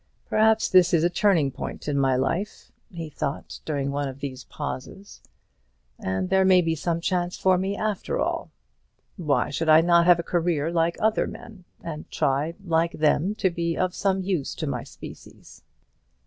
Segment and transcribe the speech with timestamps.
[0.25, 4.45] "Perhaps this is a turning point in my life," he thought during one of these
[4.45, 5.21] pauses;
[5.99, 8.49] "and there may be some chance for me after all.
[9.15, 13.51] Why should I not have a career like other men, and try like them to
[13.51, 15.61] be of some use to my species?